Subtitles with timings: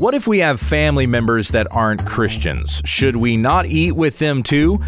[0.00, 2.80] What if we have family members that aren't Christians?
[2.86, 4.80] Should we not eat with them too?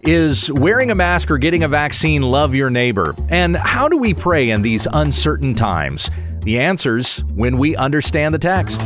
[0.00, 3.14] Is wearing a mask or getting a vaccine love your neighbor?
[3.28, 6.10] And how do we pray in these uncertain times?
[6.40, 8.80] The answers when we understand the text.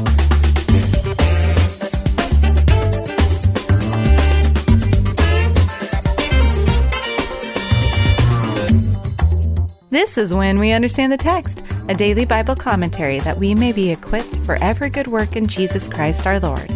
[9.91, 13.91] This is When We Understand the Text, a daily Bible commentary that we may be
[13.91, 16.69] equipped for every good work in Jesus Christ our Lord.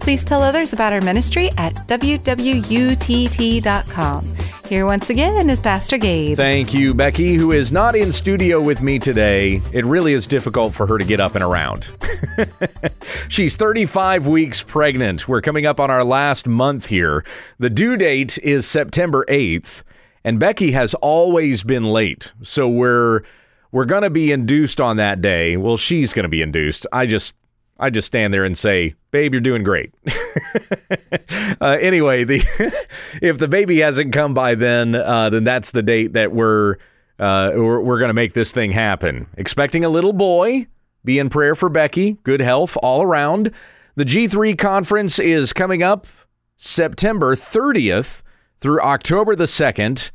[0.00, 2.32] Please tell others about our ministry at wwutt.com.
[4.70, 6.34] Here once again is Pastor Gabe.
[6.34, 9.60] Thank you, Becky, who is not in studio with me today.
[9.74, 11.90] It really is difficult for her to get up and around.
[13.28, 15.28] She's 35 weeks pregnant.
[15.28, 17.22] We're coming up on our last month here.
[17.58, 19.82] The due date is September 8th.
[20.24, 22.32] And Becky has always been late.
[22.42, 23.22] So we're
[23.72, 25.56] we're going to be induced on that day.
[25.56, 26.86] Well, she's going to be induced.
[26.92, 27.34] I just
[27.78, 29.92] I just stand there and say, "Babe, you're doing great."
[31.60, 32.42] uh, anyway, the
[33.22, 36.76] if the baby hasn't come by then, uh, then that's the date that we're
[37.18, 39.26] uh, we're, we're going to make this thing happen.
[39.36, 40.66] Expecting a little boy.
[41.04, 42.12] Be in prayer for Becky.
[42.22, 43.50] Good health all around.
[43.96, 46.06] The G3 conference is coming up
[46.56, 48.22] September 30th
[48.62, 50.10] through October the 2nd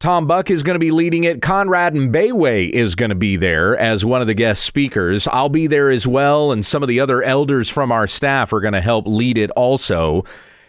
[0.04, 1.40] Tom Buck is going to be leading it.
[1.40, 5.26] Conrad Mbewe is going to be there as one of the guest speakers.
[5.26, 8.60] I'll be there as well, and some of the other elders from our staff are
[8.60, 10.24] going to help lead it also.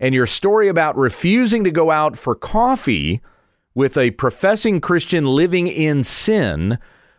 [0.00, 3.20] And your story about refusing to go out for coffee
[3.74, 6.78] with a professing Christian living in sin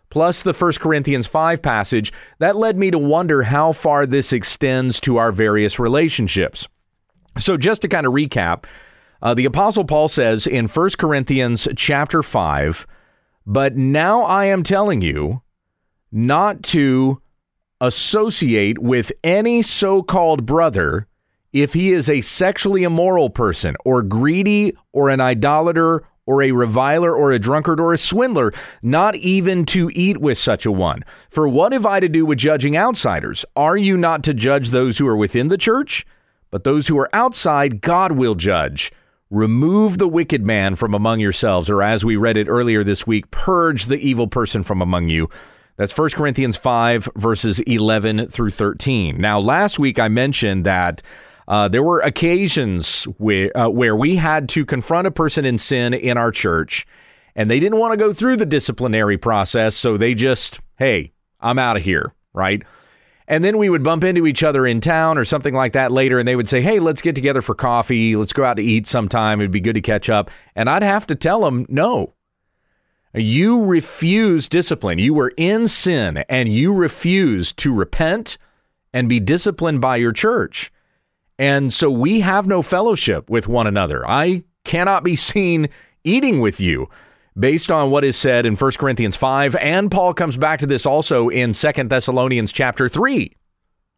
[0.09, 4.99] plus the 1 Corinthians 5 passage, that led me to wonder how far this extends
[5.01, 6.67] to our various relationships.
[7.37, 8.65] So just to kind of recap,
[9.21, 12.87] uh, the apostle Paul says in 1 Corinthians chapter 5,
[13.45, 15.41] "But now I am telling you
[16.11, 17.21] not to
[17.81, 21.07] associate with any so-called brother
[21.53, 27.11] if he is a sexually immoral person or greedy or an idolater or a reviler
[27.11, 28.53] or a drunkard or a swindler,
[28.83, 31.03] not even to eat with such a one.
[31.27, 33.45] For what have I to do with judging outsiders?
[33.55, 36.05] Are you not to judge those who are within the church?
[36.51, 38.91] But those who are outside, God will judge.
[39.31, 43.31] Remove the wicked man from among yourselves, or as we read it earlier this week,
[43.31, 45.31] purge the evil person from among you.
[45.77, 49.19] That's 1 Corinthians 5, verses 11 through 13.
[49.19, 51.01] Now, last week I mentioned that
[51.49, 55.93] uh, there were occasions where, uh, where we had to confront a person in sin
[55.93, 56.85] in our church,
[57.35, 61.11] and they didn't want to go through the disciplinary process, so they just, hey,
[61.41, 62.63] I'm out of here, right?
[63.27, 66.19] And then we would bump into each other in town or something like that later,
[66.19, 68.15] and they would say, hey, let's get together for coffee.
[68.15, 69.39] Let's go out to eat sometime.
[69.39, 70.31] It'd be good to catch up.
[70.55, 72.13] And I'd have to tell them, no.
[73.13, 74.99] You refuse discipline.
[74.99, 78.37] You were in sin, and you refuse to repent
[78.93, 80.71] and be disciplined by your church.
[81.39, 84.07] And so we have no fellowship with one another.
[84.07, 85.69] I cannot be seen
[86.03, 86.89] eating with you
[87.39, 90.85] based on what is said in 1 Corinthians 5 and Paul comes back to this
[90.85, 93.33] also in 2 Thessalonians chapter 3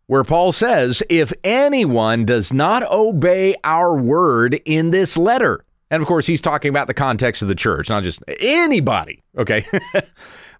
[0.07, 6.07] where Paul says if anyone does not obey our word in this letter and of
[6.07, 9.65] course he's talking about the context of the church not just anybody okay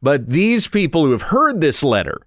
[0.02, 2.22] but these people who have heard this letter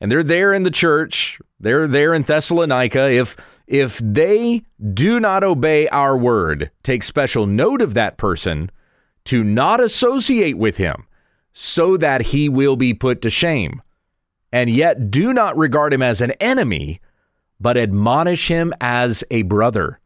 [0.00, 3.36] and they're there in the church they're there in Thessalonica if
[3.72, 8.70] if they do not obey our word, take special note of that person
[9.24, 11.06] to not associate with him.
[11.52, 13.80] so that he will be put to shame.
[14.50, 17.00] And yet do not regard him as an enemy,
[17.60, 20.00] but admonish him as a brother.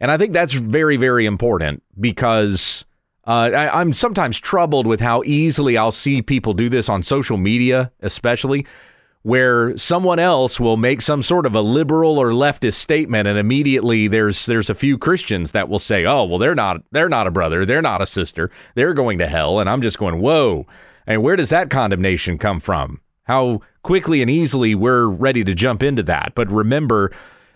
[0.00, 2.84] And I think that's very, very important because
[3.26, 7.38] uh, I, I'm sometimes troubled with how easily I'll see people do this on social
[7.38, 8.66] media, especially
[9.26, 14.06] where someone else will make some sort of a liberal or leftist statement and immediately
[14.06, 17.32] there's there's a few Christians that will say, "Oh, well they're not they're not a
[17.32, 18.52] brother, they're not a sister.
[18.76, 20.64] They're going to hell." And I'm just going, "Whoa."
[21.08, 23.00] And where does that condemnation come from?
[23.24, 26.36] How quickly and easily we're ready to jump into that.
[26.36, 27.10] But remember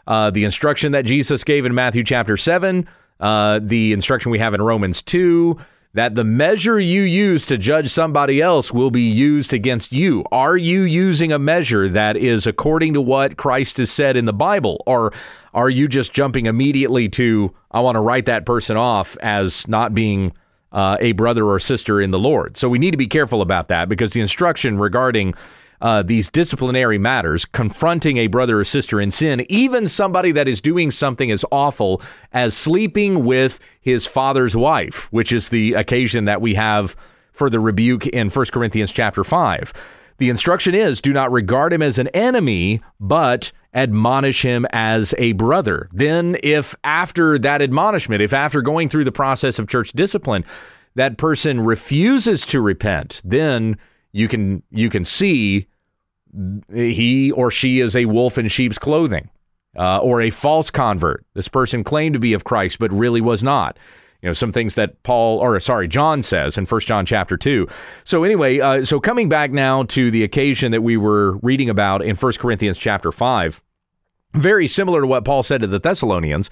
[0.09, 2.89] uh, the instruction that Jesus gave in Matthew chapter 7,
[3.21, 5.57] uh, the instruction we have in Romans 2,
[5.93, 10.25] that the measure you use to judge somebody else will be used against you.
[10.31, 14.33] Are you using a measure that is according to what Christ has said in the
[14.33, 14.83] Bible?
[14.87, 15.13] Or
[15.53, 19.93] are you just jumping immediately to, I want to write that person off as not
[19.93, 20.33] being
[20.71, 22.57] uh, a brother or sister in the Lord?
[22.57, 25.35] So we need to be careful about that because the instruction regarding
[25.81, 30.61] uh, these disciplinary matters, confronting a brother or sister in sin, even somebody that is
[30.61, 36.41] doing something as awful as sleeping with his father's wife, which is the occasion that
[36.41, 36.97] we have
[37.32, 39.73] for the rebuke in 1 Corinthians chapter 5.
[40.19, 45.33] The instruction is do not regard him as an enemy, but admonish him as a
[45.33, 45.88] brother.
[45.93, 50.44] Then, if after that admonishment, if after going through the process of church discipline,
[50.94, 53.79] that person refuses to repent, then
[54.12, 55.69] you can you can see
[56.73, 59.31] he or she is a wolf in sheep's clothing
[59.77, 61.25] uh, or a false convert.
[61.35, 63.79] This person claimed to be of Christ but really was not.
[64.23, 67.67] You know some things that Paul or sorry John says in First John chapter two.
[68.05, 72.03] So anyway, uh, so coming back now to the occasion that we were reading about
[72.03, 73.62] in First Corinthians chapter five,
[74.35, 76.50] very similar to what Paul said to the Thessalonians.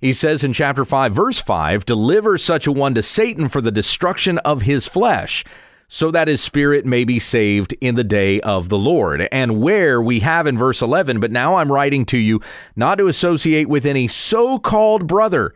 [0.00, 3.72] He says in chapter 5, verse 5, deliver such a one to Satan for the
[3.72, 5.44] destruction of his flesh,
[5.88, 9.26] so that his spirit may be saved in the day of the Lord.
[9.32, 12.40] And where we have in verse 11, but now I'm writing to you
[12.76, 15.54] not to associate with any so called brother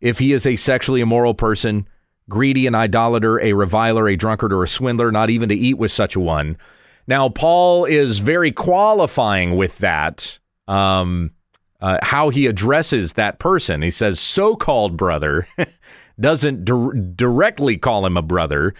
[0.00, 1.88] if he is a sexually immoral person,
[2.28, 5.92] greedy, an idolater, a reviler, a drunkard, or a swindler, not even to eat with
[5.92, 6.56] such a one.
[7.06, 10.38] Now, Paul is very qualifying with that.
[10.66, 11.30] Um,
[11.80, 13.82] uh, how he addresses that person.
[13.82, 15.46] He says, so called brother,
[16.20, 18.74] doesn't di- directly call him a brother,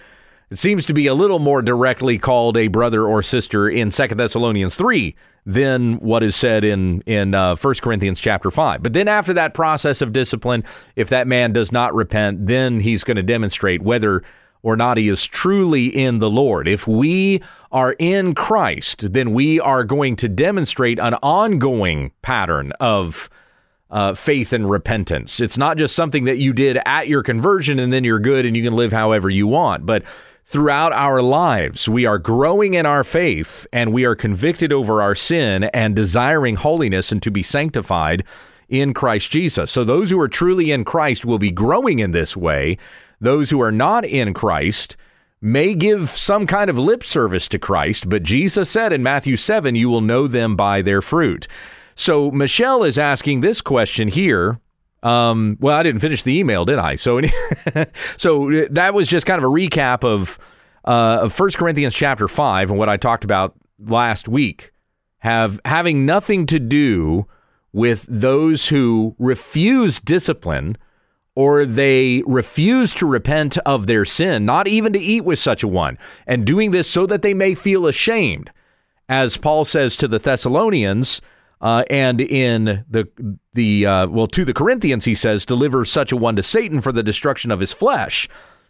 [0.50, 4.18] it seems to be a little more directly called a brother or sister in Second
[4.18, 5.14] Thessalonians 3
[5.44, 8.82] than what is said in in uh, 1 Corinthians chapter 5.
[8.82, 10.64] But then after that process of discipline,
[10.96, 14.22] if that man does not repent, then he's going to demonstrate whether
[14.62, 16.66] or not he is truly in the Lord.
[16.66, 23.30] If we are in Christ, then we are going to demonstrate an ongoing pattern of
[23.90, 25.40] uh, faith and repentance.
[25.40, 28.56] It's not just something that you did at your conversion and then you're good and
[28.56, 30.02] you can live however you want, but
[30.48, 31.90] throughout our lives.
[31.90, 36.56] We are growing in our faith and we are convicted over our sin and desiring
[36.56, 38.24] holiness and to be sanctified
[38.66, 39.70] in Christ Jesus.
[39.70, 42.78] So those who are truly in Christ will be growing in this way.
[43.20, 44.96] Those who are not in Christ
[45.42, 49.74] may give some kind of lip service to Christ, but Jesus said in Matthew 7,
[49.74, 51.46] you will know them by their fruit.
[51.94, 54.60] So Michelle is asking this question here
[55.02, 56.96] um, well, I didn't finish the email, did I?
[56.96, 57.20] So,
[58.16, 60.38] so that was just kind of a recap of
[60.84, 64.72] uh, of First Corinthians chapter five and what I talked about last week.
[65.18, 67.26] Have having nothing to do
[67.72, 70.76] with those who refuse discipline
[71.34, 75.68] or they refuse to repent of their sin, not even to eat with such a
[75.68, 75.96] one,
[76.26, 78.50] and doing this so that they may feel ashamed.
[79.08, 81.20] As Paul says to the Thessalonians,
[81.60, 83.08] uh, and in the
[83.54, 86.92] the uh, well to the Corinthians he says deliver such a one to Satan for
[86.92, 88.28] the destruction of his flesh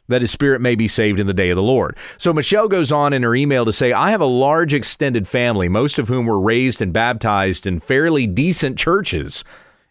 [0.09, 1.97] that his spirit may be saved in the day of the Lord.
[2.16, 5.68] So Michelle goes on in her email to say, I have a large extended family,
[5.68, 9.45] most of whom were raised and baptized in fairly decent churches,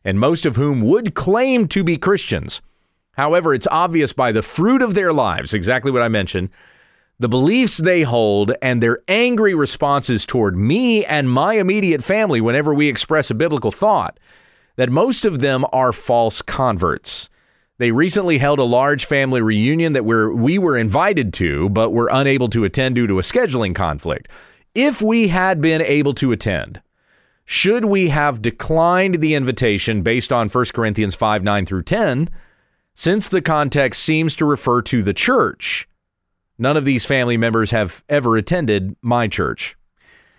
[0.04, 2.62] and most of whom would claim to be Christians.
[3.12, 6.50] However, it's obvious by the fruit of their lives, exactly what I mentioned,
[7.20, 12.74] the beliefs they hold, and their angry responses toward me and my immediate family whenever
[12.74, 14.20] we express a biblical thought,
[14.76, 17.30] that most of them are false converts.
[17.80, 22.10] They recently held a large family reunion that we're, we were invited to, but were
[22.12, 24.30] unable to attend due to a scheduling conflict.
[24.76, 26.82] If we had been able to attend,
[27.46, 32.30] should we have declined the invitation based on 1 Corinthians 5 9 through 10,
[32.94, 35.88] since the context seems to refer to the church?
[36.60, 39.76] None of these family members have ever attended my church.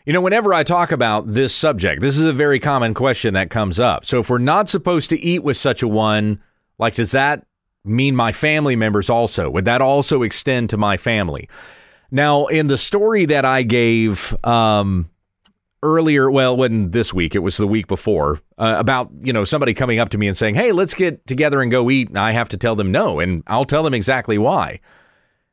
[0.04, 3.50] You know, whenever I talk about this subject, this is a very common question that
[3.50, 4.06] comes up.
[4.06, 6.42] So, if we're not supposed to eat with such a one,
[6.78, 7.44] like, does that
[7.84, 9.50] mean my family members also?
[9.50, 11.48] Would that also extend to my family?
[12.10, 15.10] Now, in the story that I gave um,
[15.82, 19.74] earlier, well, when this week, it was the week before, uh, about, you know, somebody
[19.74, 22.08] coming up to me and saying, hey, let's get together and go eat.
[22.08, 23.20] And I have to tell them no.
[23.20, 24.80] And I'll tell them exactly why.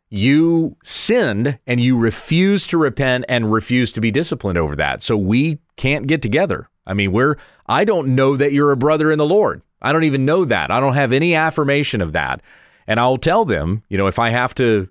[0.09, 5.01] You sinned and you refuse to repent and refuse to be disciplined over that.
[5.01, 6.69] So we can't get together.
[6.85, 9.62] I mean, we're, I don't know that you're a brother in the Lord.
[9.81, 10.71] I don't even know that.
[10.71, 12.41] I don't have any affirmation of that.
[12.88, 14.88] And I'll tell them, you know, if I have to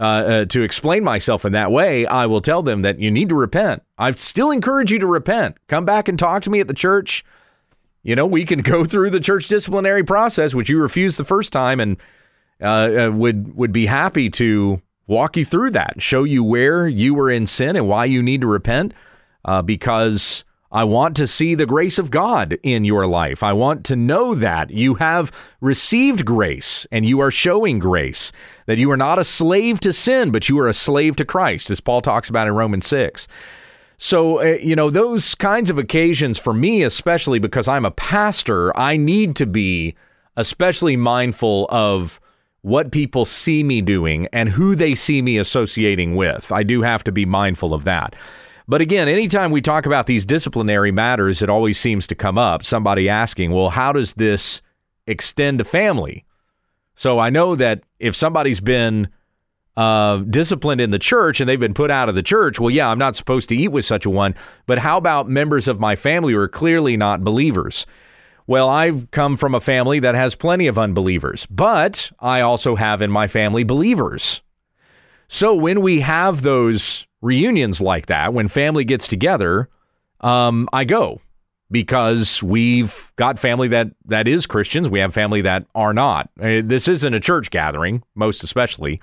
[0.00, 3.28] uh, uh, to explain myself in that way, I will tell them that you need
[3.28, 3.82] to repent.
[3.98, 5.58] I still encourage you to repent.
[5.66, 7.22] Come back and talk to me at the church.
[8.02, 11.52] You know, we can go through the church disciplinary process, which you refused the first
[11.52, 11.98] time, and
[12.62, 17.14] uh, uh would would be happy to walk you through that, show you where you
[17.14, 18.94] were in sin and why you need to repent,
[19.44, 23.42] uh, because I want to see the grace of God in your life.
[23.42, 28.30] I want to know that you have received grace and you are showing grace,
[28.66, 31.70] that you are not a slave to sin, but you are a slave to Christ,
[31.70, 33.26] as Paul talks about in Romans 6.
[33.98, 38.74] So, uh, you know, those kinds of occasions for me, especially because I'm a pastor,
[38.78, 39.96] I need to be
[40.36, 42.20] especially mindful of
[42.62, 46.52] what people see me doing and who they see me associating with.
[46.52, 48.14] I do have to be mindful of that.
[48.68, 52.62] But again, anytime we talk about these disciplinary matters, it always seems to come up
[52.62, 54.62] somebody asking, well, how does this
[55.06, 56.24] extend to family?
[56.94, 59.08] So I know that if somebody's been
[59.76, 62.90] uh, disciplined in the church and they've been put out of the church, well, yeah,
[62.90, 64.34] I'm not supposed to eat with such a one.
[64.66, 67.86] But how about members of my family who are clearly not believers?
[68.50, 73.00] Well, I've come from a family that has plenty of unbelievers, but I also have
[73.00, 74.42] in my family believers.
[75.28, 79.68] So when we have those reunions like that, when family gets together,
[80.20, 81.20] um, I go
[81.70, 84.88] because we've got family that that is Christians.
[84.88, 86.28] We have family that are not.
[86.40, 89.00] Uh, this isn't a church gathering, most especially.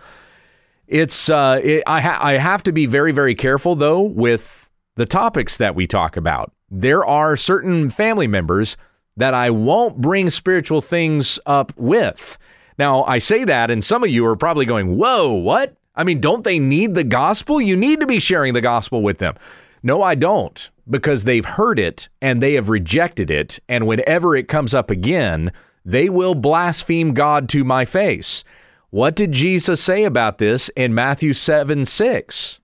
[0.88, 5.06] It's uh, it, I ha- I have to be very very careful though with the
[5.06, 6.52] topics that we talk about.
[6.70, 8.76] There are certain family members
[9.18, 12.38] that I won't bring spiritual things up with.
[12.80, 16.22] Now I say that, and some of you are probably going, "Whoa, what?" I mean,
[16.22, 17.60] don't they need the gospel?
[17.60, 19.36] You need to be sharing the gospel with them.
[19.82, 23.60] No, I don't, because they've heard it and they have rejected it.
[23.68, 25.52] And whenever it comes up again,
[25.84, 28.44] they will blaspheme God to my face.
[28.90, 32.60] What did Jesus say about this in Matthew 7 6?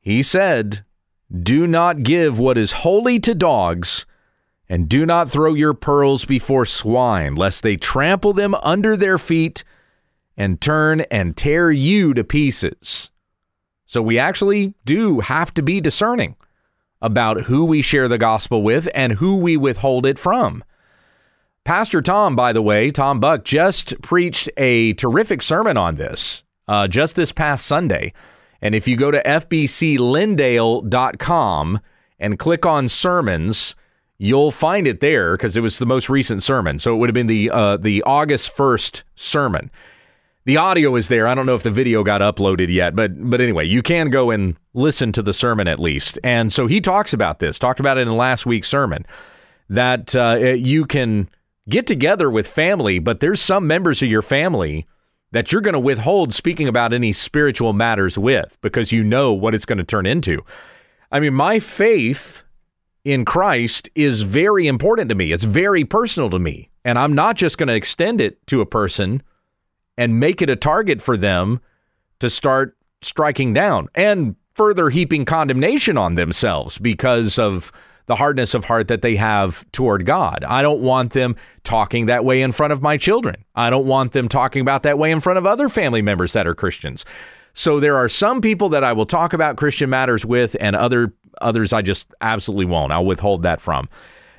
[0.00, 0.84] He said,
[1.30, 4.06] Do not give what is holy to dogs,
[4.72, 9.64] and do not throw your pearls before swine, lest they trample them under their feet
[10.34, 13.10] and turn and tear you to pieces.
[13.84, 16.36] So we actually do have to be discerning
[17.02, 20.64] about who we share the gospel with and who we withhold it from.
[21.66, 26.88] Pastor Tom, by the way, Tom Buck, just preached a terrific sermon on this uh,
[26.88, 28.14] just this past Sunday.
[28.62, 31.80] And if you go to fbclindale.com
[32.18, 33.76] and click on sermons,
[34.22, 36.78] you'll find it there because it was the most recent sermon.
[36.78, 39.70] So it would have been the uh, the August 1st sermon
[40.44, 41.28] the audio is there.
[41.28, 44.30] I don't know if the video got uploaded yet, but but anyway, you can go
[44.30, 46.18] and listen to the sermon at least.
[46.24, 47.58] And so he talks about this.
[47.58, 49.06] Talked about it in last week's sermon
[49.68, 51.28] that uh, you can
[51.68, 54.84] get together with family, but there's some members of your family
[55.30, 59.54] that you're going to withhold speaking about any spiritual matters with because you know what
[59.54, 60.44] it's going to turn into.
[61.10, 62.44] I mean, my faith
[63.04, 65.32] in Christ is very important to me.
[65.32, 66.70] It's very personal to me.
[66.84, 69.22] And I'm not just going to extend it to a person
[69.96, 71.60] and make it a target for them
[72.20, 77.72] to start striking down and further heaping condemnation on themselves because of
[78.06, 80.44] the hardness of heart that they have toward God.
[80.46, 83.44] I don't want them talking that way in front of my children.
[83.54, 86.46] I don't want them talking about that way in front of other family members that
[86.46, 87.04] are Christians.
[87.54, 91.14] So there are some people that I will talk about Christian matters with and other
[91.42, 92.92] others I just absolutely won't.
[92.92, 93.88] I'll withhold that from.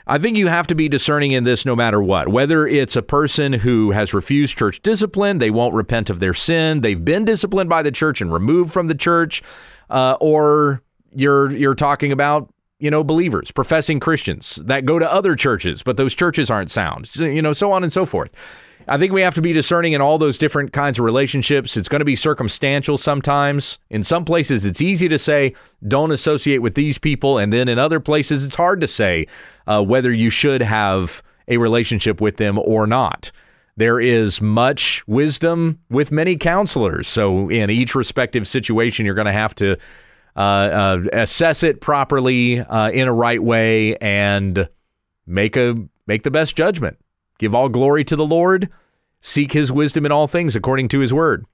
[0.06, 2.28] I think you have to be discerning in this no matter what.
[2.28, 6.82] Whether it's a person who has refused church discipline, they won't repent of their sin,
[6.82, 9.42] they've been disciplined by the church and removed from the church,
[9.90, 10.82] uh, or
[11.16, 15.96] you're you're talking about you know believers, professing Christians that go to other churches, but
[15.96, 18.32] those churches aren't sound, so, you know, so on and so forth.
[18.88, 21.78] I think we have to be discerning in all those different kinds of relationships.
[21.78, 23.80] It's going to be circumstantial sometimes.
[23.90, 25.54] In some places, it's easy to say,
[25.88, 27.38] don't associate with these people.
[27.38, 29.28] And then in other places, it's hard to say
[29.68, 33.32] uh, whether you should have a relationship with them or not.
[33.76, 37.08] There is much wisdom with many counselors.
[37.08, 39.78] So, in each respective situation, you're going to have to
[40.36, 44.70] uh, uh, assess it properly uh, in a right way and
[45.26, 45.76] make a
[46.06, 46.98] make the best judgment.
[47.40, 48.70] Give all glory to the Lord.
[49.22, 51.46] Seek his wisdom in all things according to his word.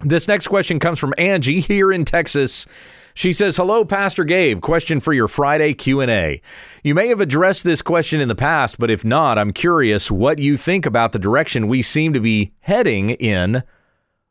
[0.00, 2.66] This next question comes from Angie here in Texas.
[3.14, 4.60] She says, "Hello, Pastor Gabe.
[4.60, 6.40] Question for your Friday Q&A.
[6.82, 10.40] You may have addressed this question in the past, but if not, I'm curious what
[10.40, 13.62] you think about the direction we seem to be heading in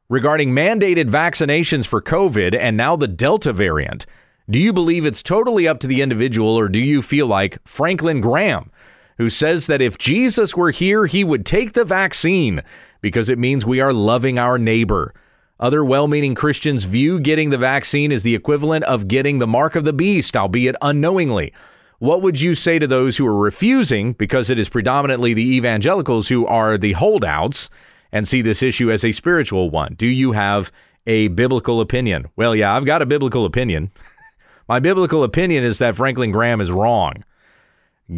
[0.09, 4.05] regarding mandated vaccinations for COVID and now the Delta variant.
[4.49, 8.19] Do you believe it's totally up to the individual or do you feel like Franklin
[8.19, 8.69] Graham,
[9.17, 12.61] who says that if Jesus were here, he would take the vaccine
[13.01, 15.13] because it means we are loving our neighbor?"
[15.59, 19.75] Other well meaning Christians view getting the vaccine as the equivalent of getting the mark
[19.75, 21.53] of the beast, albeit unknowingly.
[21.99, 26.27] What would you say to those who are refusing, because it is predominantly the evangelicals
[26.27, 27.69] who are the holdouts,
[28.11, 29.93] and see this issue as a spiritual one?
[29.95, 30.69] Do you have
[31.07, 32.27] a biblical opinion?
[32.35, 33.91] Well, yeah, I've got a biblical opinion.
[34.67, 37.23] My biblical opinion is that Franklin Graham is wrong.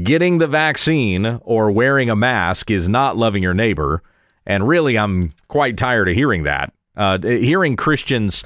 [0.04, 4.04] Getting the vaccine or wearing a mask is not loving your neighbor.
[4.46, 6.74] And really, I'm quite tired of hearing that.
[6.98, 8.44] Uh, hearing Christians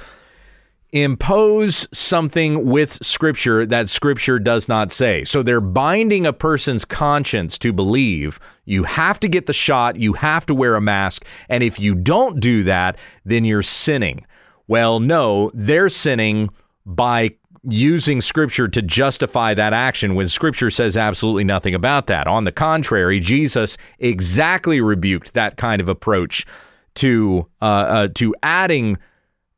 [0.92, 5.24] impose something with scripture that scripture does not say.
[5.24, 10.14] So they're binding a person's conscience to believe you have to get the shot, you
[10.14, 14.26] have to wear a mask, and if you don't do that, then you're sinning.
[14.66, 16.50] Well, no, they're sinning
[16.84, 22.26] by using scripture to justify that action when scripture says absolutely nothing about that.
[22.26, 26.46] On the contrary, Jesus exactly rebuked that kind of approach
[26.94, 28.98] to uh, uh, to adding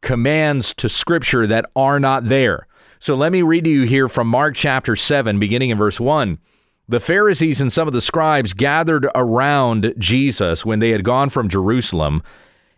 [0.01, 2.67] commands to Scripture that are not there.
[2.99, 6.39] So let me read to you here from Mark chapter seven, beginning in verse one.
[6.89, 11.49] The Pharisees and some of the scribes gathered around Jesus when they had gone from
[11.49, 12.23] Jerusalem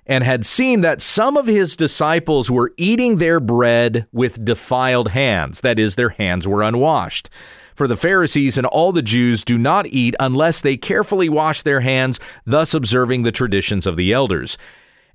[0.06, 5.61] and had seen that some of his disciples were eating their bread with defiled hands,
[5.62, 7.30] that is, their hands were unwashed.
[7.75, 11.80] For the Pharisees and all the Jews do not eat unless they carefully wash their
[11.80, 14.56] hands, thus observing the traditions of the elders.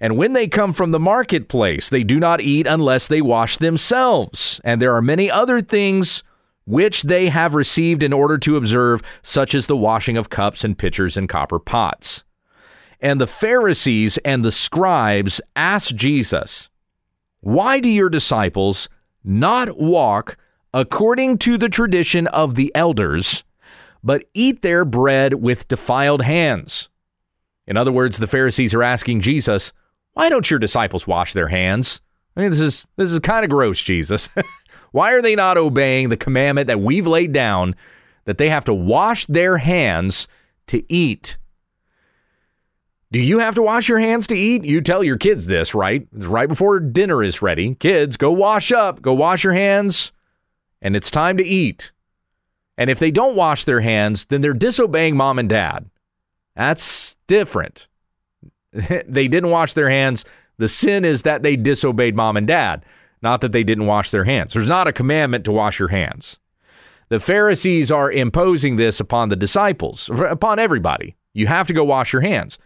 [0.02, 4.60] And when they come from the marketplace, they do not eat unless they wash themselves.
[4.64, 6.24] And there are many other things
[6.66, 10.78] which they have received in order to observe, such as the washing of cups and
[10.78, 12.24] pitchers and copper pots.
[13.02, 16.70] And the Pharisees and the scribes asked Jesus,
[17.40, 18.90] Why do your disciples
[19.24, 20.38] not walk
[20.74, 23.44] according to the tradition of the elders,
[24.04, 26.90] but eat their bread with defiled hands.
[27.68, 29.74] In other words, the Pharisees are asking Jesus,
[30.14, 32.02] why don't your disciples wash their hands?
[32.36, 34.30] I mean, this is this is kind of gross, Jesus.
[34.92, 37.76] why are they not obeying the commandment that we've laid down
[38.26, 40.28] that they have to wash their hands
[40.68, 41.38] to eat?
[43.12, 44.66] Do you have to wash your hands to eat?
[44.66, 46.08] You tell your kids this, right?
[46.16, 47.74] It's right before dinner is ready.
[47.76, 50.12] Kids, go wash up, go wash your hands
[50.82, 51.92] and it's time to eat.
[52.78, 55.90] And if they don't wash their hands, then they're disobeying mom and dad.
[56.56, 57.88] That's different.
[58.72, 60.24] they didn't wash their hands.
[60.58, 62.86] The sin is that they disobeyed mom and dad,
[63.22, 64.54] not that they didn't wash their hands.
[64.54, 66.40] There's not a commandment to wash your hands.
[67.10, 71.16] The Pharisees are imposing this upon the disciples, upon everybody.
[71.34, 72.60] You have to go wash your hands.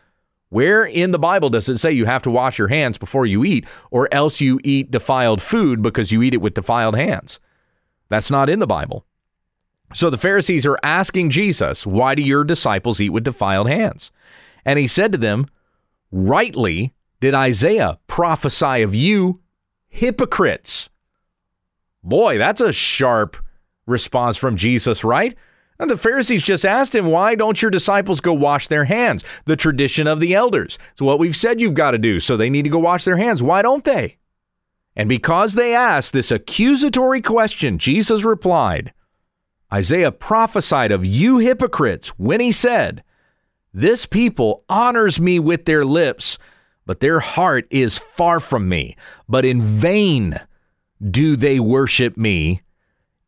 [0.54, 3.44] Where in the Bible does it say you have to wash your hands before you
[3.44, 7.40] eat, or else you eat defiled food because you eat it with defiled hands?
[8.10, 9.04] That's not in the Bible.
[9.96, 14.12] So the Pharisees are asking Jesus, Why do your disciples eat with defiled hands?
[14.64, 15.48] And he said to them,
[16.12, 19.42] Rightly did Isaiah prophesy of you,
[19.88, 20.92] hypocrites.
[22.04, 23.38] Boy, that's a sharp
[23.88, 25.34] response from Jesus, right?
[25.80, 29.24] And the Pharisees just asked him, Why don't your disciples go wash their hands?
[29.46, 30.78] The tradition of the elders.
[30.92, 32.20] It's what we've said you've got to do.
[32.20, 33.42] So they need to go wash their hands.
[33.42, 34.18] Why don't they?
[34.96, 38.94] And because they asked this accusatory question, Jesus replied,
[39.74, 43.04] Isaiah prophesied of you hypocrites when he said,
[43.74, 46.38] This people honors me with their lips,
[46.86, 48.96] but their heart is far from me.
[49.28, 50.40] But in vain
[51.04, 52.62] do they worship me,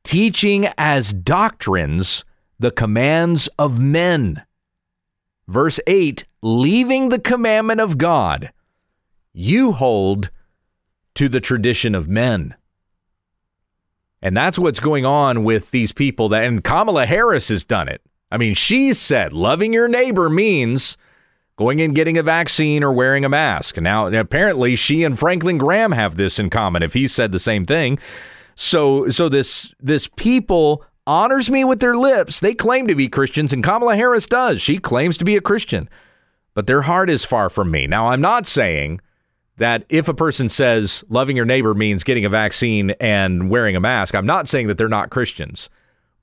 [0.04, 2.24] teaching as doctrines
[2.60, 4.44] the commands of men.
[5.48, 8.52] Verse 8 Leaving the commandment of God,
[9.34, 10.30] you hold
[11.16, 12.56] to the tradition of men.
[14.22, 18.02] And that's what's going on with these people that and Kamala Harris has done it.
[18.32, 20.98] I mean, she said loving your neighbor means
[21.58, 23.80] going and getting a vaccine or wearing a mask.
[23.80, 27.66] Now, apparently she and Franklin Graham have this in common if he said the same
[27.66, 28.00] thing.
[28.56, 32.40] So so this this people honors me with their lips.
[32.40, 34.62] They claim to be Christians and Kamala Harris does.
[34.62, 35.90] She claims to be a Christian.
[36.54, 37.86] But their heart is far from me.
[37.86, 39.02] Now, I'm not saying
[39.58, 43.82] that if a person says loving your neighbor means getting a vaccine and wearing a
[43.82, 45.70] mask, I'm not saying that they're not Christians,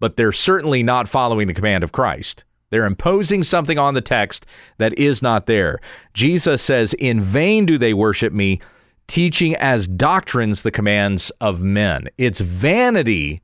[0.00, 2.44] but they're certainly not following the command of Christ.
[2.70, 4.46] They're imposing something on the text
[4.78, 5.78] that is not there.
[6.14, 8.60] Jesus says, In vain do they worship me,
[9.06, 12.08] teaching as doctrines the commands of men.
[12.16, 13.42] It's vanity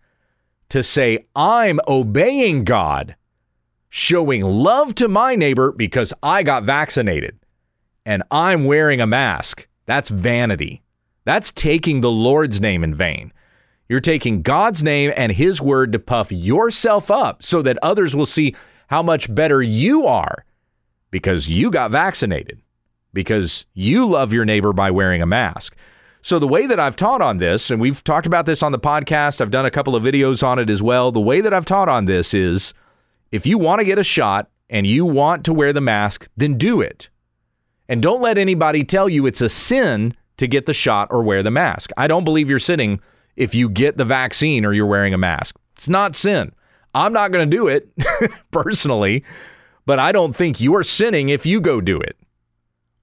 [0.70, 3.16] to say, I'm obeying God,
[3.88, 7.38] showing love to my neighbor because I got vaccinated
[8.04, 9.68] and I'm wearing a mask.
[9.86, 10.82] That's vanity.
[11.24, 13.32] That's taking the Lord's name in vain.
[13.88, 18.26] You're taking God's name and His word to puff yourself up so that others will
[18.26, 18.54] see
[18.88, 20.44] how much better you are
[21.10, 22.60] because you got vaccinated,
[23.12, 25.76] because you love your neighbor by wearing a mask.
[26.20, 28.78] So, the way that I've taught on this, and we've talked about this on the
[28.78, 31.12] podcast, I've done a couple of videos on it as well.
[31.12, 32.74] The way that I've taught on this is
[33.30, 36.58] if you want to get a shot and you want to wear the mask, then
[36.58, 37.08] do it.
[37.88, 41.42] And don't let anybody tell you it's a sin to get the shot or wear
[41.42, 41.90] the mask.
[41.96, 43.00] I don't believe you're sinning
[43.36, 45.56] if you get the vaccine or you're wearing a mask.
[45.76, 46.52] It's not sin.
[46.94, 47.88] I'm not going to do it
[48.50, 49.24] personally,
[49.86, 52.16] but I don't think you're sinning if you go do it.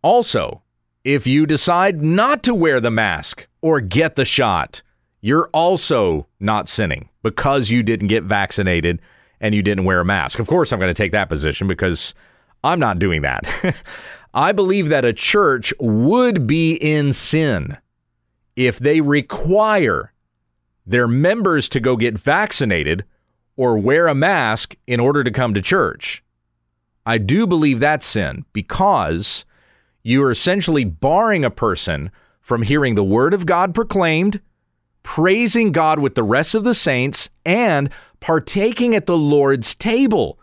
[0.01, 0.62] Also,
[1.06, 4.82] if you decide not to wear the mask or get the shot,
[5.22, 9.00] you're also not sinning because you didn't get vaccinated
[9.39, 10.39] and you didn't wear a mask.
[10.39, 12.15] Of course, I'm going to take that position because
[12.63, 13.76] I'm not doing that.
[14.34, 17.78] I believe that a church would be in sin
[18.56, 20.12] if they require
[20.88, 23.06] their members to go get vaccinated
[23.56, 26.24] or wear a mask in order to come to church.
[27.06, 29.46] I do believe that's sin because
[30.06, 34.39] you are essentially barring a person from hearing the word of God proclaimed,
[35.02, 37.89] praising God with the rest of the saints, and
[38.20, 40.39] partaking at the Lord's table.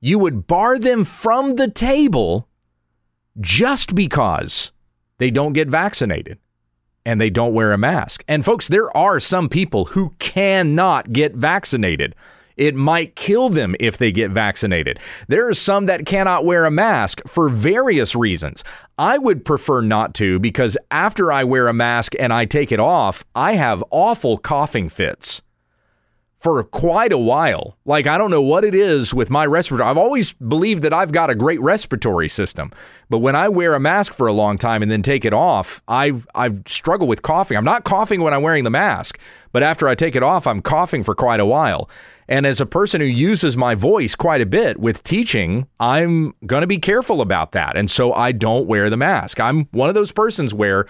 [0.00, 2.48] You would bar them from the table
[3.38, 4.72] just because
[5.18, 6.38] they don't get vaccinated
[7.04, 8.24] and they don't wear a mask.
[8.26, 12.14] And folks, there are some people who cannot get vaccinated.
[12.60, 15.00] It might kill them if they get vaccinated.
[15.28, 18.62] There are some that cannot wear a mask for various reasons.
[18.98, 22.78] I would prefer not to because after I wear a mask and I take it
[22.78, 25.40] off, I have awful coughing fits
[26.40, 27.76] for quite a while.
[27.84, 29.90] Like, I don't know what it is with my respiratory.
[29.90, 32.72] I've always believed that I've got a great respiratory system.
[33.10, 35.82] But when I wear a mask for a long time and then take it off,
[35.86, 37.58] I, I struggle with coughing.
[37.58, 39.20] I'm not coughing when I'm wearing the mask,
[39.52, 41.90] but after I take it off, I'm coughing for quite a while.
[42.26, 46.62] And as a person who uses my voice quite a bit with teaching, I'm going
[46.62, 47.76] to be careful about that.
[47.76, 49.40] And so I don't wear the mask.
[49.40, 50.86] I'm one of those persons where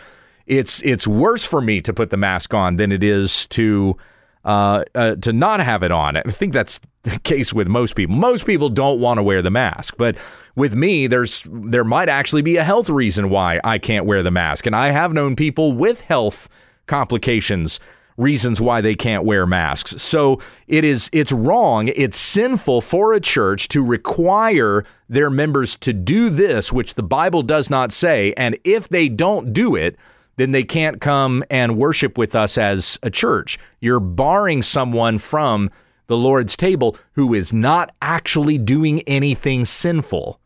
[0.46, 3.96] it's it's worse for me to put the mask on than it is to
[4.44, 6.16] uh, uh, to not have it on.
[6.16, 8.16] I think that's the case with most people.
[8.16, 10.16] Most people don't want to wear the mask, but
[10.54, 14.30] with me, there's there might actually be a health reason why I can't wear the
[14.30, 16.48] mask, and I have known people with health
[16.86, 17.80] complications
[18.20, 20.00] reasons why they can't wear masks.
[20.02, 25.92] So it is it's wrong, it's sinful for a church to require their members to
[25.92, 29.96] do this which the Bible does not say, and if they don't do it,
[30.40, 33.58] then they can't come and worship with us as a church.
[33.80, 35.68] You're barring someone from
[36.06, 40.40] the Lord's table who is not actually doing anything sinful.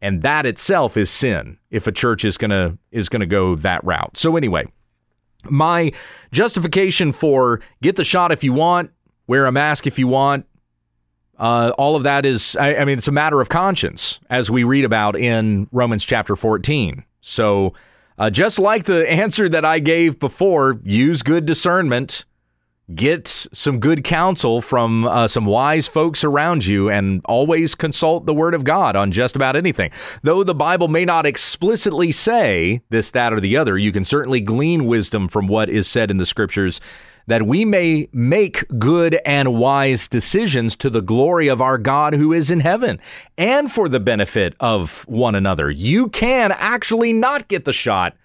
[0.00, 3.56] And that itself is sin if a church is going to is going to go
[3.56, 4.16] that route.
[4.16, 4.66] So anyway,
[5.50, 5.92] my
[6.30, 8.92] justification for get the shot if you want,
[9.26, 10.46] wear a mask if you want,
[11.38, 14.64] uh, all of that is, I, I mean, it's a matter of conscience, as we
[14.64, 17.04] read about in Romans chapter 14.
[17.20, 17.74] So
[18.18, 22.24] uh, just like the answer that I gave before, use good discernment,
[22.94, 28.34] get some good counsel from uh, some wise folks around you, and always consult the
[28.34, 29.90] Word of God on just about anything.
[30.22, 34.40] Though the Bible may not explicitly say this, that, or the other, you can certainly
[34.40, 36.80] glean wisdom from what is said in the Scriptures
[37.28, 42.32] that we may make good and wise decisions to the glory of our God who
[42.32, 42.98] is in heaven
[43.36, 45.70] and for the benefit of one another.
[45.70, 48.16] You can actually not get the shot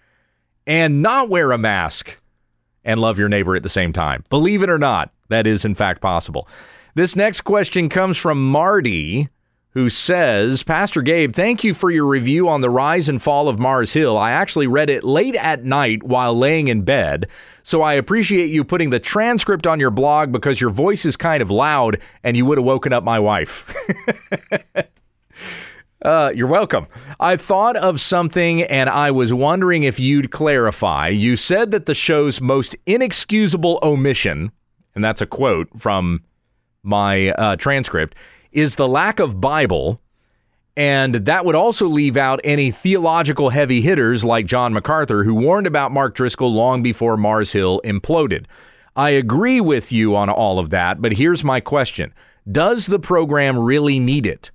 [0.65, 2.17] and not wear a mask
[2.85, 4.23] and love your neighbor at the same time.
[4.29, 6.47] Believe it or not, that is in fact possible.
[6.95, 9.27] This next question comes from Marty
[9.73, 13.57] who says, Pastor Gabe, thank you for your review on the rise and fall of
[13.57, 14.15] Mars Hill.
[14.15, 17.27] I actually read it late at night while laying in bed,
[17.63, 21.41] so I appreciate you putting the transcript on your blog because your voice is kind
[21.41, 23.73] of loud and you would have woken up my wife.
[26.03, 26.85] uh, you're welcome.
[27.19, 31.07] I thought of something and I was wondering if you'd clarify.
[31.07, 34.51] You said that the show's most inexcusable omission,
[34.93, 36.23] and that's a quote from
[36.83, 38.13] my uh, transcript,
[38.53, 39.99] is the lack of Bible.
[40.75, 45.67] And that would also leave out any theological heavy hitters like John MacArthur, who warned
[45.67, 48.45] about Mark Driscoll long before Mars Hill imploded.
[48.95, 52.13] I agree with you on all of that, but here's my question
[52.51, 54.49] Does the program really need it?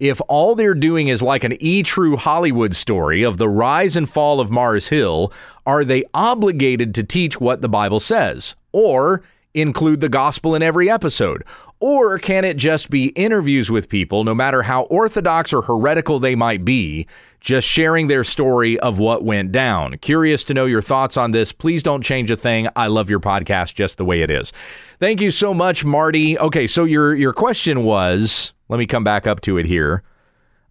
[0.00, 4.08] if all they're doing is like an E True Hollywood story of the rise and
[4.08, 5.32] fall of Mars Hill,
[5.66, 8.56] are they obligated to teach what the Bible says?
[8.72, 9.22] Or
[9.52, 11.44] include the gospel in every episode?
[11.82, 16.34] Or can it just be interviews with people, no matter how orthodox or heretical they
[16.34, 17.06] might be,
[17.40, 19.96] just sharing their story of what went down?
[19.98, 21.52] Curious to know your thoughts on this.
[21.52, 22.68] Please don't change a thing.
[22.76, 24.52] I love your podcast just the way it is.
[24.98, 26.38] Thank you so much, Marty.
[26.38, 30.02] Okay, so your your question was, let me come back up to it here.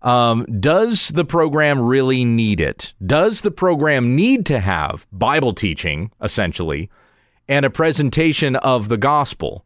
[0.04, 2.94] Um, does the program really need it?
[3.04, 6.90] Does the program need to have Bible teaching, essentially,
[7.48, 9.66] and a presentation of the gospel?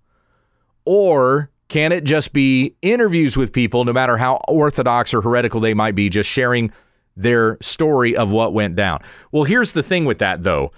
[0.85, 5.73] Or can it just be interviews with people, no matter how orthodox or heretical they
[5.73, 6.71] might be, just sharing
[7.15, 8.99] their story of what went down?
[9.31, 10.71] Well, here's the thing with that, though.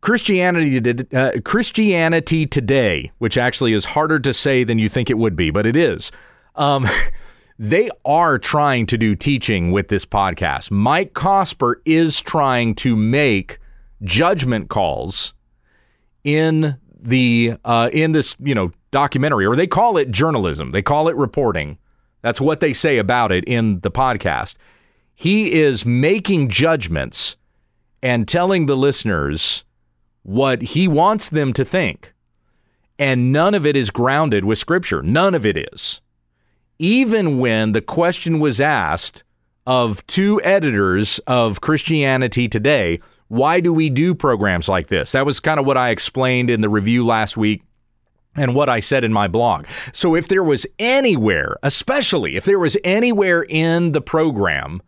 [0.00, 5.34] Christianity, uh, Christianity today, which actually is harder to say than you think it would
[5.34, 6.12] be, but it is.
[6.56, 6.86] Um,
[7.58, 10.70] they are trying to do teaching with this podcast.
[10.70, 13.58] Mike Cosper is trying to make
[14.02, 15.32] judgment calls
[16.22, 20.70] in the uh, in this you know documentary, or they call it journalism.
[20.70, 21.78] They call it reporting.
[22.22, 24.54] That's what they say about it in the podcast.
[25.16, 27.36] He is making judgments
[28.04, 29.64] and telling the listeners
[30.22, 32.14] what he wants them to think.
[32.96, 35.02] And none of it is grounded with scripture.
[35.02, 36.00] None of it is.
[36.78, 39.24] Even when the question was asked
[39.66, 45.10] of two editors of Christianity Today, why do we do programs like this?
[45.12, 47.64] That was kind of what I explained in the review last week
[48.36, 49.66] and what I said in my blog.
[49.92, 54.82] So if there was anywhere, especially if there was anywhere in the program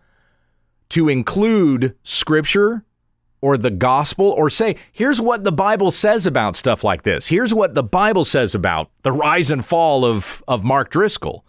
[0.91, 2.85] to include scripture
[3.41, 7.29] or the gospel or say, here's what the Bible says about stuff like this.
[7.29, 11.45] Here's what the Bible says about the rise and fall of, of Mark Driscoll.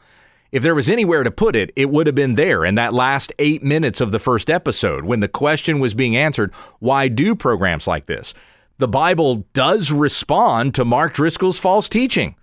[0.52, 3.34] If there was anywhere to put it, it would have been there in that last
[3.38, 7.88] eight minutes of the first episode when the question was being answered why do programs
[7.88, 8.34] like this?
[8.78, 12.36] The Bible does respond to Mark Driscoll's false teaching,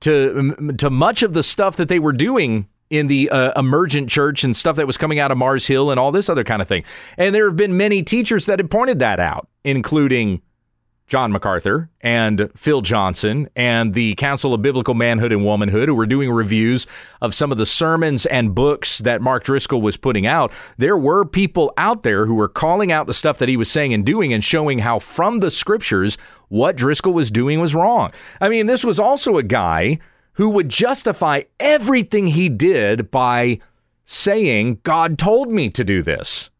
[0.00, 4.44] to to much of the stuff that they were doing in the uh, emergent church
[4.44, 6.68] and stuff that was coming out of Mars Hill and all this other kind of
[6.68, 6.84] thing.
[7.16, 10.40] And there have been many teachers that have pointed that out, including
[11.08, 16.06] John MacArthur and Phil Johnson and the Council of Biblical Manhood and Womanhood, who were
[16.06, 16.86] doing reviews
[17.20, 21.24] of some of the sermons and books that Mark Driscoll was putting out, there were
[21.24, 24.32] people out there who were calling out the stuff that he was saying and doing
[24.32, 26.18] and showing how, from the scriptures,
[26.48, 28.12] what Driscoll was doing was wrong.
[28.40, 29.98] I mean, this was also a guy
[30.34, 33.58] who would justify everything he did by
[34.04, 36.50] saying, God told me to do this.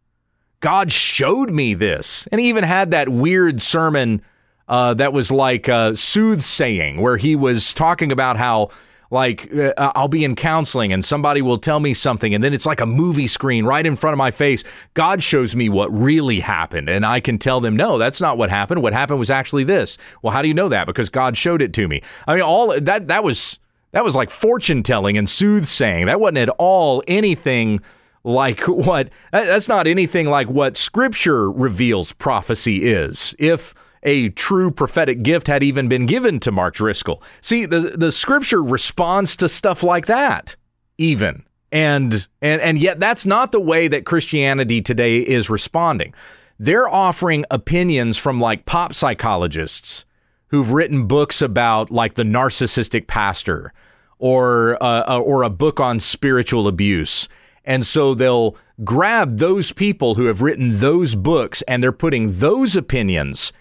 [0.60, 2.26] God showed me this.
[2.32, 4.22] And he even had that weird sermon
[4.68, 8.70] uh, that was like uh, soothsaying, where he was talking about how
[9.10, 12.66] like uh, I'll be in counseling and somebody will tell me something and then it's
[12.66, 14.64] like a movie screen right in front of my face.
[14.94, 18.50] God shows me what really happened and I can tell them no, that's not what
[18.50, 18.82] happened.
[18.82, 19.96] What happened was actually this.
[20.22, 20.86] Well, how do you know that?
[20.86, 22.02] Because God showed it to me.
[22.26, 23.58] I mean, all that that was
[23.92, 26.06] that was like fortune telling and soothsaying.
[26.06, 27.80] That wasn't at all anything
[28.24, 33.34] like what that's not anything like what scripture reveals prophecy is.
[33.38, 37.22] If a true prophetic gift had even been given to Mark Driscoll.
[37.40, 40.56] See, the, the scripture responds to stuff like that,
[40.96, 41.44] even.
[41.70, 46.14] And, and, and yet, that's not the way that Christianity today is responding.
[46.58, 50.06] They're offering opinions from like pop psychologists
[50.48, 53.72] who've written books about like the narcissistic pastor
[54.18, 57.28] or, uh, uh or a book on spiritual abuse.
[57.64, 62.76] And so they'll grab those people who have written those books and they're putting those
[62.76, 63.52] opinions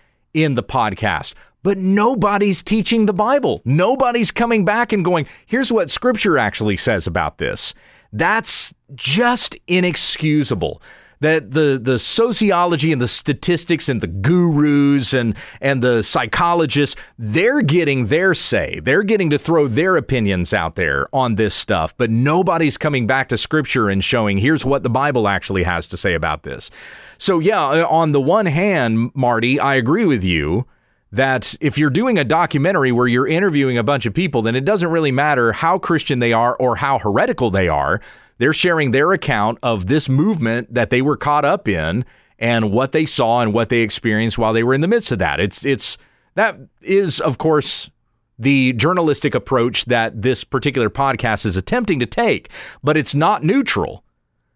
[0.43, 1.33] in the podcast.
[1.63, 3.61] But nobody's teaching the Bible.
[3.65, 7.73] Nobody's coming back and going, here's what scripture actually says about this.
[8.13, 10.81] That's just inexcusable.
[11.19, 17.61] That the, the sociology and the statistics and the gurus and, and the psychologists, they're
[17.61, 18.79] getting their say.
[18.79, 23.29] They're getting to throw their opinions out there on this stuff, but nobody's coming back
[23.29, 26.69] to scripture and showing here's what the Bible actually has to say about this.
[27.17, 30.67] So, yeah, uh, on the one hand, Marty, I agree with you
[31.11, 34.65] that if you're doing a documentary where you're interviewing a bunch of people, then it
[34.65, 38.01] doesn't really matter how Christian they are or how heretical they are.
[38.37, 42.05] They're sharing their account of this movement that they were caught up in
[42.39, 45.19] and what they saw and what they experienced while they were in the midst of
[45.19, 45.39] that.
[45.39, 45.97] It's it's
[46.35, 47.89] that is of course
[48.37, 52.51] the journalistic approach that this particular podcast is attempting to take,
[52.83, 54.03] but it's not neutral.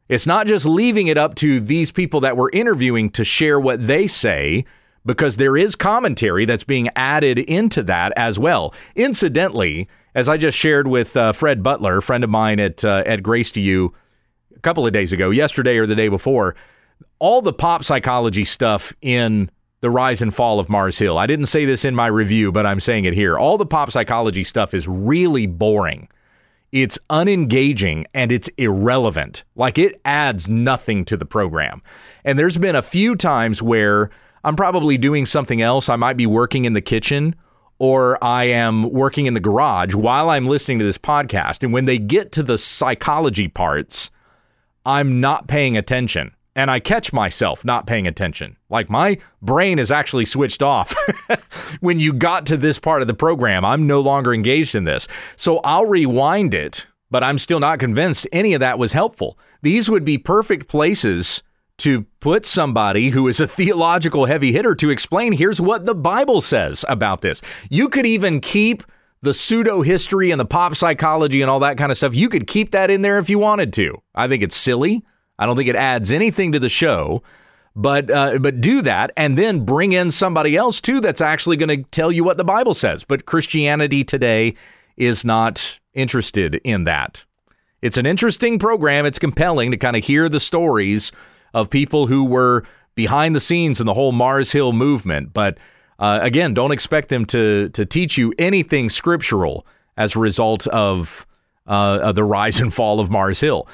[0.07, 3.87] It's not just leaving it up to these people that we're interviewing to share what
[3.87, 4.65] they say,
[5.05, 8.73] because there is commentary that's being added into that as well.
[8.95, 13.03] Incidentally, as I just shared with uh, Fred Butler, a friend of mine at uh,
[13.05, 13.93] at Grace to You,
[14.55, 16.55] a couple of days ago, yesterday or the day before,
[17.19, 19.49] all the pop psychology stuff in
[19.81, 21.17] the rise and fall of Mars Hill.
[21.17, 23.37] I didn't say this in my review, but I'm saying it here.
[23.37, 26.07] All the pop psychology stuff is really boring.
[26.71, 29.43] It's unengaging and it's irrelevant.
[29.55, 31.81] Like it adds nothing to the program.
[32.23, 34.09] And there's been a few times where
[34.43, 35.89] I'm probably doing something else.
[35.89, 37.35] I might be working in the kitchen
[37.79, 41.63] or I am working in the garage while I'm listening to this podcast.
[41.63, 44.11] And when they get to the psychology parts,
[44.85, 48.57] I'm not paying attention and I catch myself not paying attention.
[48.69, 50.95] Like my brain is actually switched off
[51.79, 53.63] when you got to this part of the program.
[53.63, 55.07] I'm no longer engaged in this.
[55.35, 59.37] So I'll rewind it, but I'm still not convinced any of that was helpful.
[59.61, 61.41] These would be perfect places
[61.81, 66.41] to put somebody who is a theological heavy hitter to explain here's what the Bible
[66.41, 67.41] says about this.
[67.69, 68.83] You could even keep
[69.21, 72.15] the pseudo history and the pop psychology and all that kind of stuff.
[72.15, 74.01] You could keep that in there if you wanted to.
[74.15, 75.03] I think it's silly.
[75.37, 77.23] I don't think it adds anything to the show.
[77.73, 81.69] But uh, but do that and then bring in somebody else too that's actually going
[81.69, 83.05] to tell you what the Bible says.
[83.05, 84.55] But Christianity today
[84.97, 87.23] is not interested in that.
[87.81, 89.05] It's an interesting program.
[89.05, 91.13] It's compelling to kind of hear the stories
[91.53, 92.63] of people who were
[92.95, 95.33] behind the scenes in the whole Mars Hill movement.
[95.33, 95.57] But
[95.99, 99.65] uh, again, don't expect them to to teach you anything scriptural
[99.97, 101.25] as a result of,
[101.67, 103.67] uh, of the rise and fall of Mars Hill.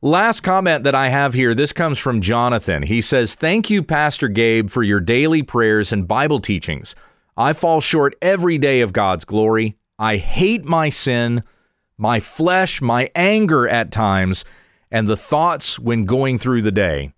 [0.00, 2.82] Last comment that I have here this comes from Jonathan.
[2.82, 6.94] He says, Thank you, Pastor Gabe, for your daily prayers and Bible teachings.
[7.36, 9.76] I fall short every day of God's glory.
[9.98, 11.42] I hate my sin,
[11.96, 14.44] my flesh, my anger at times,
[14.90, 17.12] and the thoughts when going through the day.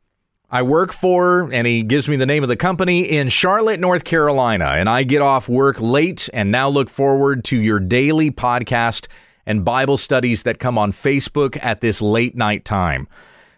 [0.54, 4.04] I work for, and he gives me the name of the company in Charlotte, North
[4.04, 9.08] Carolina, and I get off work late and now look forward to your daily podcast
[9.46, 13.08] and Bible studies that come on Facebook at this late night time.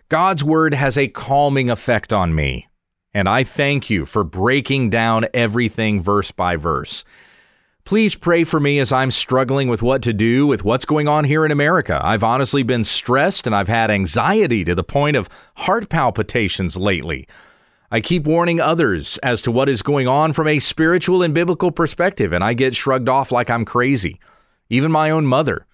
[0.08, 2.66] God's Word has a calming effect on me,
[3.12, 7.04] and I thank you for breaking down everything verse by verse.
[7.86, 11.22] Please pray for me as I'm struggling with what to do with what's going on
[11.22, 12.00] here in America.
[12.02, 17.28] I've honestly been stressed and I've had anxiety to the point of heart palpitations lately.
[17.92, 21.70] I keep warning others as to what is going on from a spiritual and biblical
[21.70, 24.18] perspective, and I get shrugged off like I'm crazy.
[24.68, 25.64] Even my own mother.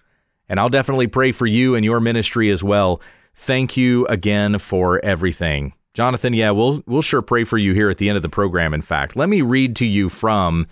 [0.47, 3.01] And I'll definitely pray for you and your ministry as well.
[3.33, 5.73] Thank you again for everything.
[5.95, 8.71] Jonathan, yeah, we'll we'll sure pray for you here at the end of the program
[8.75, 9.15] in fact.
[9.15, 10.67] Let me read to you from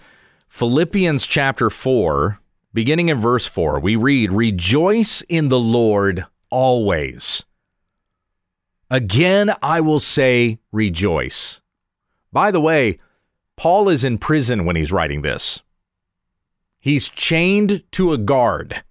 [0.51, 2.37] Philippians chapter 4,
[2.73, 3.79] beginning in verse 4.
[3.79, 7.45] We read, "Rejoice in the Lord always."
[8.89, 11.61] Again, I will say rejoice.
[12.33, 12.97] By the way,
[13.55, 15.63] Paul is in prison when he's writing this.
[16.81, 18.83] He's chained to a guard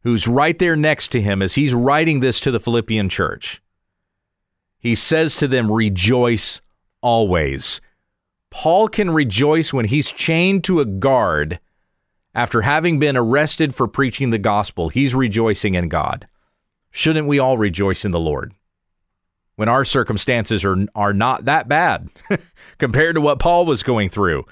[0.00, 3.62] who's right there next to him as he's writing this to the Philippian church.
[4.80, 6.60] He says to them, Rejoice
[7.00, 7.80] always.
[8.56, 11.60] Paul can rejoice when he's chained to a guard
[12.34, 14.88] after having been arrested for preaching the gospel.
[14.88, 16.26] He's rejoicing in God.
[16.90, 18.54] Shouldn't we all rejoice in the Lord?
[19.56, 22.08] When our circumstances are, are not that bad
[22.78, 24.46] compared to what Paul was going through.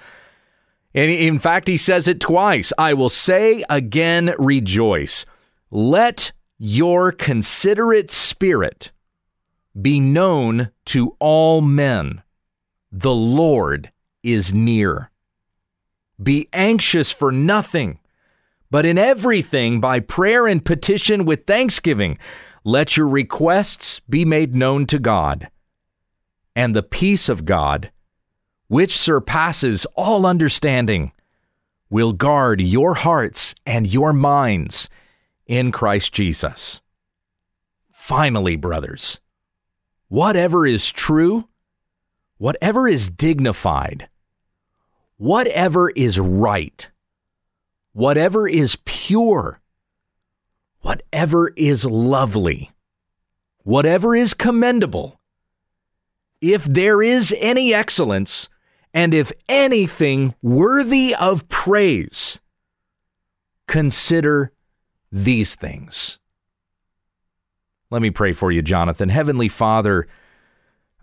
[0.95, 5.25] And in fact, he says it twice I will say again, rejoice.
[5.71, 8.93] Let your considerate spirit
[9.81, 12.23] be known to all men.
[12.93, 13.91] The Lord
[14.25, 15.11] is near.
[16.21, 18.01] Be anxious for nothing,
[18.71, 22.19] but in everything by prayer and petition with thanksgiving,
[22.65, 25.51] let your requests be made known to God.
[26.57, 27.93] And the peace of God,
[28.69, 31.13] which surpasses all understanding,
[31.91, 34.89] will guard your hearts and your minds
[35.47, 36.81] in Christ Jesus.
[37.93, 39.21] Finally, brothers,
[40.09, 41.49] whatever is true,
[42.39, 44.09] whatever is dignified,
[45.17, 46.91] whatever is right,
[47.93, 49.61] whatever is pure,
[50.81, 52.71] whatever is lovely,
[53.63, 55.21] whatever is commendable,
[56.41, 58.49] if there is any excellence,
[58.93, 62.41] and if anything worthy of praise,
[63.67, 64.53] consider
[65.11, 66.19] these things.
[67.91, 69.09] Let me pray for you, Jonathan.
[69.09, 70.07] Heavenly Father,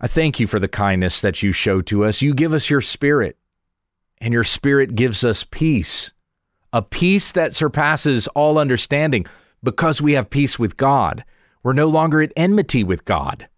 [0.00, 2.22] I thank you for the kindness that you show to us.
[2.22, 3.36] You give us your spirit,
[4.22, 6.12] and your spirit gives us peace,
[6.72, 9.26] a peace that surpasses all understanding
[9.64, 11.24] because we have peace with God.
[11.64, 13.48] We're no longer at enmity with God.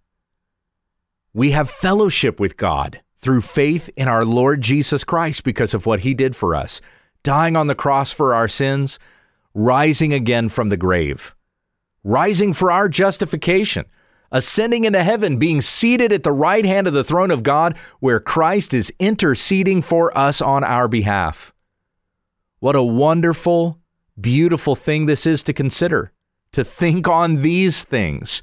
[1.34, 6.00] We have fellowship with God through faith in our Lord Jesus Christ because of what
[6.00, 6.80] he did for us,
[7.22, 8.98] dying on the cross for our sins
[9.54, 11.34] rising again from the grave,
[12.02, 13.84] rising for our justification,
[14.34, 18.18] ascending into heaven, being seated at the right hand of the throne of God, where
[18.18, 21.54] Christ is interceding for us on our behalf.
[22.58, 23.78] What a wonderful,
[24.20, 26.12] beautiful thing this is to consider,
[26.50, 28.42] to think on these things,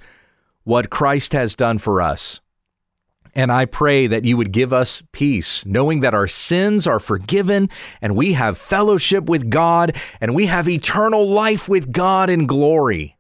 [0.63, 2.39] what Christ has done for us.
[3.35, 7.69] And I pray that you would give us peace, knowing that our sins are forgiven
[8.01, 13.17] and we have fellowship with God and we have eternal life with God in glory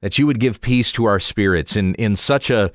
[0.00, 2.70] that you would give peace to our spirits in, in such a,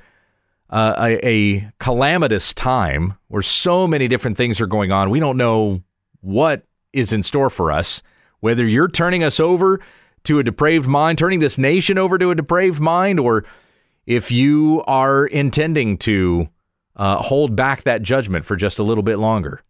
[0.70, 5.10] a, a calamitous time where so many different things are going on.
[5.10, 5.82] We don't know
[6.20, 8.02] what is in store for us,
[8.40, 9.80] whether you're turning us over
[10.24, 13.44] to a depraved mind, turning this nation over to a depraved mind, or
[14.06, 16.48] if you are intending to
[16.96, 19.62] uh, hold back that judgment for just a little bit longer.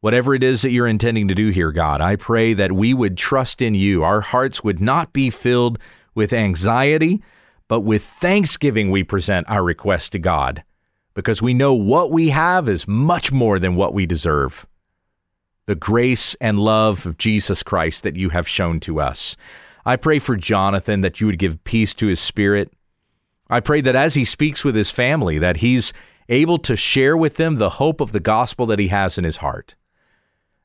[0.00, 3.16] Whatever it is that you're intending to do here, God, I pray that we would
[3.16, 4.04] trust in you.
[4.04, 5.78] Our hearts would not be filled
[6.16, 7.22] with anxiety,
[7.68, 10.64] but with thanksgiving we present our request to God
[11.14, 14.66] because we know what we have is much more than what we deserve.
[15.64, 19.34] The grace and love of Jesus Christ that you have shown to us.
[19.84, 22.72] I pray for Jonathan that you would give peace to his spirit.
[23.48, 25.92] I pray that as he speaks with his family that he's
[26.28, 29.38] able to share with them the hope of the gospel that he has in his
[29.38, 29.74] heart.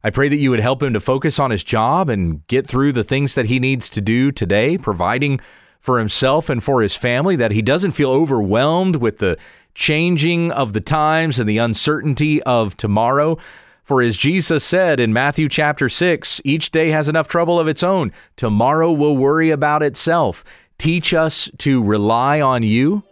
[0.04, 2.94] I pray that you would help him to focus on his job and get through
[2.94, 5.40] the things that he needs to do today, providing
[5.80, 9.38] for himself and for his family, that he doesn't feel overwhelmed with the
[9.76, 13.38] changing of the times and the uncertainty of tomorrow.
[13.84, 17.84] For as Jesus said in Matthew chapter 6, each day has enough trouble of its
[17.84, 18.12] own.
[18.38, 20.44] Tomorrow will worry about itself.
[20.78, 23.04] Teach us to rely on you.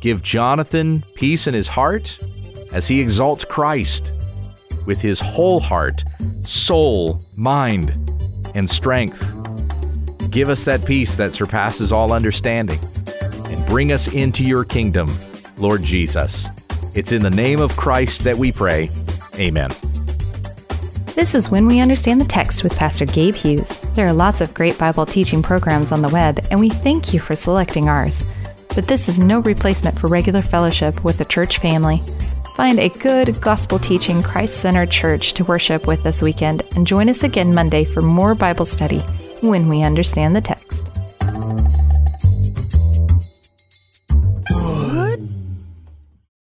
[0.00, 2.18] Give Jonathan peace in his heart
[2.72, 4.12] as he exalts Christ
[4.86, 6.04] with his whole heart,
[6.42, 7.92] soul, mind,
[8.54, 9.34] and strength.
[10.30, 12.78] Give us that peace that surpasses all understanding
[13.46, 15.10] and bring us into your kingdom,
[15.58, 16.46] Lord Jesus.
[16.94, 18.90] It's in the name of Christ that we pray.
[19.36, 19.70] Amen.
[21.14, 23.80] This is When We Understand the Text with Pastor Gabe Hughes.
[23.94, 27.20] There are lots of great Bible teaching programs on the web, and we thank you
[27.20, 28.24] for selecting ours.
[28.74, 32.00] But this is no replacement for regular fellowship with the church family.
[32.60, 37.08] Find a good gospel teaching, Christ centered church to worship with this weekend and join
[37.08, 38.98] us again Monday for more Bible study
[39.40, 40.89] when we understand the text.